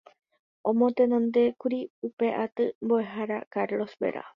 [0.69, 4.23] Omotenondékuri upe aty Mboʼehára Carlos Vera.